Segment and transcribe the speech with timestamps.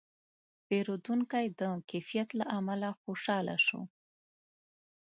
[0.67, 3.81] پیرودونکی د کیفیت له امله خوشاله شو.